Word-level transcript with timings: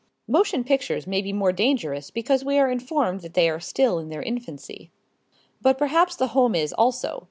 Motion 0.27 0.63
pictures 0.63 1.05
may 1.05 1.21
be 1.21 1.31
more 1.31 1.51
dangerous 1.51 2.09
because 2.09 2.43
we 2.43 2.57
are 2.57 2.71
informed 2.71 3.21
that 3.21 3.35
they 3.35 3.47
are 3.47 3.59
still 3.59 3.99
in 3.99 4.09
their 4.09 4.23
infancy. 4.23 4.89
But 5.61 5.77
perhaps 5.77 6.15
the 6.15 6.29
home 6.29 6.55
is 6.55 6.73
also. 6.73 7.19